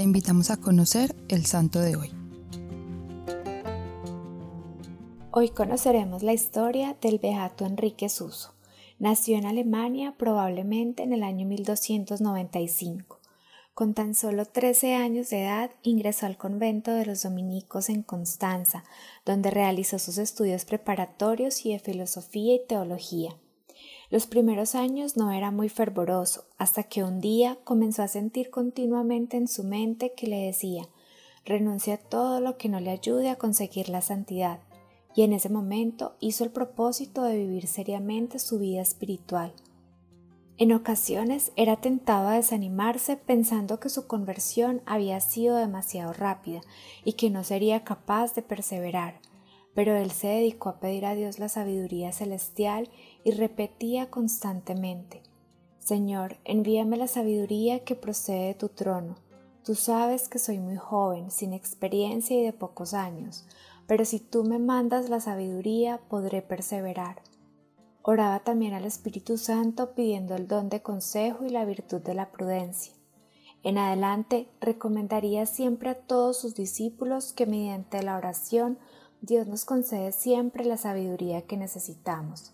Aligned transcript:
Te 0.00 0.04
invitamos 0.04 0.50
a 0.50 0.56
conocer 0.56 1.14
el 1.28 1.44
santo 1.44 1.78
de 1.78 1.94
hoy. 1.94 2.10
Hoy 5.30 5.50
conoceremos 5.50 6.22
la 6.22 6.32
historia 6.32 6.96
del 7.02 7.18
beato 7.18 7.66
Enrique 7.66 8.08
Suso. 8.08 8.54
Nació 8.98 9.36
en 9.36 9.44
Alemania 9.44 10.14
probablemente 10.16 11.02
en 11.02 11.12
el 11.12 11.22
año 11.22 11.44
1295. 11.44 13.20
Con 13.74 13.92
tan 13.92 14.14
solo 14.14 14.46
13 14.46 14.94
años 14.94 15.28
de 15.28 15.42
edad 15.42 15.70
ingresó 15.82 16.24
al 16.24 16.38
convento 16.38 16.94
de 16.94 17.04
los 17.04 17.22
dominicos 17.22 17.90
en 17.90 18.02
Constanza, 18.02 18.84
donde 19.26 19.50
realizó 19.50 19.98
sus 19.98 20.16
estudios 20.16 20.64
preparatorios 20.64 21.66
y 21.66 21.72
de 21.72 21.78
filosofía 21.78 22.54
y 22.54 22.66
teología. 22.66 23.36
Los 24.10 24.26
primeros 24.26 24.74
años 24.74 25.16
no 25.16 25.30
era 25.30 25.50
muy 25.50 25.68
fervoroso, 25.68 26.44
hasta 26.58 26.82
que 26.82 27.04
un 27.04 27.20
día 27.20 27.58
comenzó 27.64 28.02
a 28.02 28.08
sentir 28.08 28.50
continuamente 28.50 29.36
en 29.36 29.48
su 29.48 29.64
mente 29.64 30.12
que 30.16 30.26
le 30.26 30.46
decía 30.46 30.88
renuncia 31.44 31.94
a 31.94 31.98
todo 31.98 32.40
lo 32.40 32.56
que 32.56 32.68
no 32.68 32.80
le 32.80 32.90
ayude 32.90 33.30
a 33.30 33.36
conseguir 33.36 33.88
la 33.88 34.02
santidad, 34.02 34.60
y 35.14 35.22
en 35.22 35.32
ese 35.32 35.48
momento 35.48 36.14
hizo 36.20 36.44
el 36.44 36.50
propósito 36.50 37.22
de 37.22 37.36
vivir 37.36 37.66
seriamente 37.66 38.38
su 38.38 38.58
vida 38.58 38.80
espiritual. 38.80 39.52
En 40.58 40.72
ocasiones 40.72 41.52
era 41.56 41.76
tentado 41.76 42.28
a 42.28 42.34
desanimarse 42.34 43.16
pensando 43.16 43.80
que 43.80 43.88
su 43.88 44.06
conversión 44.06 44.82
había 44.84 45.18
sido 45.20 45.56
demasiado 45.56 46.12
rápida 46.12 46.60
y 47.02 47.14
que 47.14 47.30
no 47.30 47.44
sería 47.44 47.82
capaz 47.82 48.34
de 48.34 48.42
perseverar, 48.42 49.20
pero 49.80 49.96
él 49.96 50.10
se 50.10 50.26
dedicó 50.26 50.68
a 50.68 50.78
pedir 50.78 51.06
a 51.06 51.14
Dios 51.14 51.38
la 51.38 51.48
sabiduría 51.48 52.12
celestial 52.12 52.90
y 53.24 53.30
repetía 53.30 54.10
constantemente 54.10 55.22
Señor, 55.78 56.36
envíame 56.44 56.98
la 56.98 57.06
sabiduría 57.06 57.82
que 57.82 57.94
procede 57.94 58.48
de 58.48 58.54
tu 58.54 58.68
trono. 58.68 59.16
Tú 59.64 59.74
sabes 59.74 60.28
que 60.28 60.38
soy 60.38 60.58
muy 60.58 60.76
joven, 60.76 61.30
sin 61.30 61.54
experiencia 61.54 62.38
y 62.38 62.44
de 62.44 62.52
pocos 62.52 62.92
años, 62.92 63.46
pero 63.86 64.04
si 64.04 64.20
tú 64.20 64.44
me 64.44 64.58
mandas 64.58 65.08
la 65.08 65.18
sabiduría 65.18 65.98
podré 66.10 66.42
perseverar. 66.42 67.22
Oraba 68.02 68.40
también 68.40 68.74
al 68.74 68.84
Espíritu 68.84 69.38
Santo 69.38 69.94
pidiendo 69.94 70.34
el 70.34 70.46
don 70.46 70.68
de 70.68 70.82
consejo 70.82 71.46
y 71.46 71.48
la 71.48 71.64
virtud 71.64 72.02
de 72.02 72.12
la 72.12 72.30
prudencia. 72.30 72.92
En 73.62 73.78
adelante 73.78 74.46
recomendaría 74.60 75.46
siempre 75.46 75.88
a 75.88 75.98
todos 75.98 76.38
sus 76.38 76.54
discípulos 76.54 77.32
que 77.32 77.46
mediante 77.46 78.02
la 78.02 78.18
oración 78.18 78.78
Dios 79.22 79.46
nos 79.46 79.66
concede 79.66 80.12
siempre 80.12 80.64
la 80.64 80.78
sabiduría 80.78 81.42
que 81.42 81.58
necesitamos. 81.58 82.52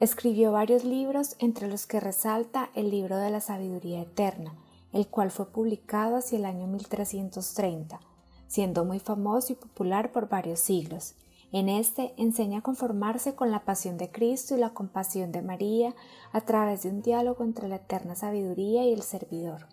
Escribió 0.00 0.52
varios 0.52 0.84
libros, 0.84 1.36
entre 1.38 1.66
los 1.66 1.86
que 1.86 1.98
resalta 1.98 2.68
el 2.74 2.90
libro 2.90 3.16
de 3.16 3.30
la 3.30 3.40
sabiduría 3.40 4.02
eterna, 4.02 4.54
el 4.92 5.06
cual 5.06 5.30
fue 5.30 5.46
publicado 5.46 6.16
hacia 6.16 6.38
el 6.38 6.44
año 6.44 6.66
1330, 6.66 8.00
siendo 8.48 8.84
muy 8.84 8.98
famoso 8.98 9.54
y 9.54 9.56
popular 9.56 10.12
por 10.12 10.28
varios 10.28 10.60
siglos. 10.60 11.14
En 11.52 11.70
este 11.70 12.12
enseña 12.18 12.58
a 12.58 12.62
conformarse 12.62 13.34
con 13.34 13.50
la 13.50 13.64
pasión 13.64 13.96
de 13.96 14.10
Cristo 14.10 14.54
y 14.54 14.60
la 14.60 14.74
compasión 14.74 15.32
de 15.32 15.40
María 15.40 15.94
a 16.32 16.42
través 16.42 16.82
de 16.82 16.90
un 16.90 17.00
diálogo 17.00 17.44
entre 17.44 17.68
la 17.68 17.76
eterna 17.76 18.14
sabiduría 18.14 18.84
y 18.84 18.92
el 18.92 19.02
servidor. 19.02 19.66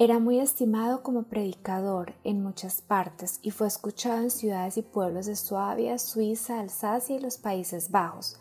Era 0.00 0.20
muy 0.20 0.38
estimado 0.38 1.02
como 1.02 1.24
predicador 1.24 2.14
en 2.22 2.40
muchas 2.40 2.82
partes 2.82 3.40
y 3.42 3.50
fue 3.50 3.66
escuchado 3.66 4.22
en 4.22 4.30
ciudades 4.30 4.76
y 4.76 4.82
pueblos 4.82 5.26
de 5.26 5.34
Suabia, 5.34 5.98
Suiza, 5.98 6.60
Alsacia 6.60 7.16
y 7.16 7.18
los 7.18 7.36
Países 7.36 7.90
Bajos. 7.90 8.36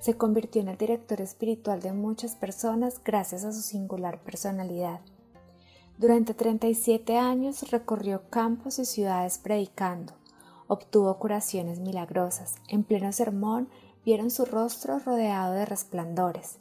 Se 0.00 0.18
convirtió 0.18 0.60
en 0.60 0.68
el 0.68 0.76
director 0.76 1.22
espiritual 1.22 1.80
de 1.80 1.94
muchas 1.94 2.34
personas 2.34 3.00
gracias 3.02 3.44
a 3.44 3.54
su 3.54 3.62
singular 3.62 4.20
personalidad. 4.20 5.00
Durante 5.96 6.34
37 6.34 7.16
años 7.16 7.70
recorrió 7.70 8.28
campos 8.28 8.78
y 8.78 8.84
ciudades 8.84 9.38
predicando. 9.38 10.12
Obtuvo 10.66 11.18
curaciones 11.18 11.78
milagrosas. 11.80 12.56
En 12.68 12.84
pleno 12.84 13.12
sermón 13.12 13.70
vieron 14.04 14.30
su 14.30 14.44
rostro 14.44 14.98
rodeado 14.98 15.54
de 15.54 15.64
resplandores. 15.64 16.58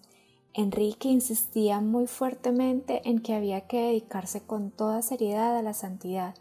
Enrique 0.53 1.09
insistía 1.09 1.81
muy 1.81 2.08
fuertemente 2.08 3.02
en 3.08 3.19
que 3.19 3.35
había 3.35 3.68
que 3.68 3.81
dedicarse 3.81 4.41
con 4.41 4.72
toda 4.72 5.02
seriedad 5.02 5.56
a 5.56 5.62
la 5.62 5.74
santidad, 5.74 6.35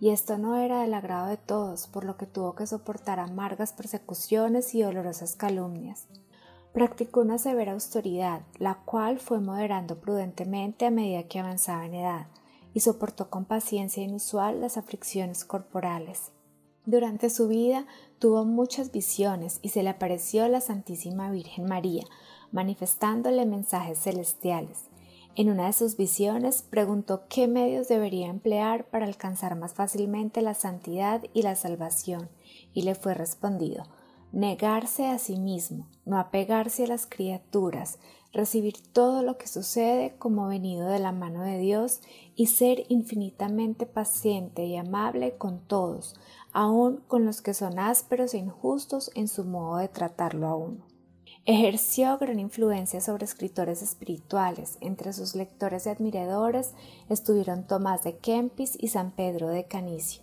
y 0.00 0.10
esto 0.10 0.38
no 0.38 0.56
era 0.56 0.82
del 0.82 0.94
agrado 0.94 1.26
de 1.26 1.36
todos, 1.36 1.86
por 1.86 2.04
lo 2.04 2.16
que 2.16 2.26
tuvo 2.26 2.54
que 2.54 2.66
soportar 2.66 3.20
amargas 3.20 3.72
persecuciones 3.72 4.74
y 4.74 4.82
dolorosas 4.82 5.36
calumnias. 5.36 6.06
Practicó 6.72 7.20
una 7.20 7.38
severa 7.38 7.72
austeridad, 7.72 8.42
la 8.58 8.76
cual 8.84 9.18
fue 9.18 9.40
moderando 9.40 10.00
prudentemente 10.00 10.86
a 10.86 10.90
medida 10.90 11.24
que 11.24 11.40
avanzaba 11.40 11.84
en 11.84 11.94
edad, 11.94 12.26
y 12.74 12.80
soportó 12.80 13.28
con 13.28 13.44
paciencia 13.44 14.02
inusual 14.02 14.60
las 14.60 14.76
aflicciones 14.76 15.44
corporales. 15.44 16.30
Durante 16.88 17.28
su 17.28 17.48
vida 17.48 17.84
tuvo 18.18 18.46
muchas 18.46 18.92
visiones 18.92 19.58
y 19.60 19.68
se 19.68 19.82
le 19.82 19.90
apareció 19.90 20.48
la 20.48 20.62
Santísima 20.62 21.30
Virgen 21.30 21.66
María, 21.66 22.04
manifestándole 22.50 23.44
mensajes 23.44 23.98
celestiales. 23.98 24.84
En 25.36 25.50
una 25.50 25.66
de 25.66 25.74
sus 25.74 25.98
visiones 25.98 26.62
preguntó 26.62 27.24
qué 27.28 27.46
medios 27.46 27.88
debería 27.88 28.28
emplear 28.28 28.88
para 28.88 29.04
alcanzar 29.04 29.54
más 29.54 29.74
fácilmente 29.74 30.40
la 30.40 30.54
santidad 30.54 31.22
y 31.34 31.42
la 31.42 31.56
salvación, 31.56 32.30
y 32.72 32.80
le 32.80 32.94
fue 32.94 33.12
respondido 33.12 33.84
negarse 34.32 35.08
a 35.08 35.18
sí 35.18 35.36
mismo, 35.36 35.88
no 36.06 36.18
apegarse 36.18 36.84
a 36.84 36.88
las 36.88 37.06
criaturas, 37.06 37.98
recibir 38.32 38.74
todo 38.92 39.22
lo 39.22 39.38
que 39.38 39.46
sucede 39.46 40.14
como 40.18 40.48
venido 40.48 40.88
de 40.88 40.98
la 40.98 41.12
mano 41.12 41.42
de 41.42 41.58
Dios 41.58 42.00
y 42.36 42.46
ser 42.46 42.84
infinitamente 42.88 43.86
paciente 43.86 44.64
y 44.64 44.76
amable 44.76 45.36
con 45.36 45.60
todos, 45.60 46.14
aun 46.52 47.02
con 47.08 47.24
los 47.24 47.40
que 47.40 47.54
son 47.54 47.78
ásperos 47.78 48.34
e 48.34 48.38
injustos 48.38 49.10
en 49.14 49.28
su 49.28 49.44
modo 49.44 49.78
de 49.78 49.88
tratarlo 49.88 50.46
a 50.46 50.56
uno. 50.56 50.86
Ejerció 51.44 52.18
gran 52.18 52.38
influencia 52.38 53.00
sobre 53.00 53.24
escritores 53.24 53.80
espirituales. 53.80 54.76
Entre 54.82 55.14
sus 55.14 55.34
lectores 55.34 55.86
y 55.86 55.88
admiradores 55.88 56.74
estuvieron 57.08 57.66
Tomás 57.66 58.02
de 58.04 58.18
Kempis 58.18 58.76
y 58.78 58.88
San 58.88 59.12
Pedro 59.12 59.48
de 59.48 59.64
Canicio. 59.64 60.22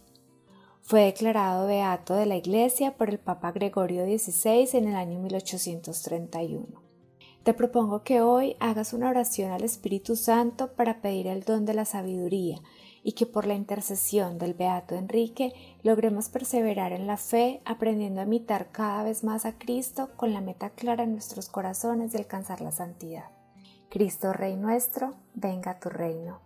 Fue 0.83 1.05
declarado 1.05 1.65
beato 1.65 2.13
de 2.13 2.27
la 2.27 2.35
Iglesia 2.35 2.95
por 2.95 3.09
el 3.09 3.17
Papa 3.17 3.51
Gregorio 3.51 4.05
XVI 4.05 4.77
en 4.77 4.87
el 4.87 4.95
año 4.95 5.19
1831. 5.19 6.84
Te 7.45 7.53
propongo 7.53 8.01
que 8.01 8.23
hoy 8.23 8.55
hagas 8.59 8.91
una 8.91 9.07
oración 9.07 9.51
al 9.51 9.63
Espíritu 9.63 10.15
Santo 10.15 10.73
para 10.73 10.99
pedir 10.99 11.27
el 11.27 11.43
don 11.43 11.63
de 11.63 11.75
la 11.75 11.85
sabiduría 11.85 12.59
y 13.03 13.11
que 13.11 13.27
por 13.27 13.45
la 13.45 13.53
intercesión 13.53 14.39
del 14.39 14.55
Beato 14.55 14.95
Enrique 14.95 15.53
logremos 15.83 16.29
perseverar 16.29 16.91
en 16.91 17.05
la 17.05 17.17
fe, 17.17 17.61
aprendiendo 17.63 18.19
a 18.19 18.23
imitar 18.23 18.71
cada 18.71 19.03
vez 19.03 19.23
más 19.23 19.45
a 19.45 19.59
Cristo 19.59 20.09
con 20.15 20.33
la 20.33 20.41
meta 20.41 20.71
clara 20.71 21.03
en 21.03 21.11
nuestros 21.11 21.47
corazones 21.47 22.13
de 22.13 22.17
alcanzar 22.17 22.61
la 22.61 22.71
santidad. 22.71 23.25
Cristo 23.91 24.33
Rey 24.33 24.55
nuestro, 24.55 25.13
venga 25.35 25.69
a 25.69 25.79
tu 25.79 25.89
reino. 25.89 26.39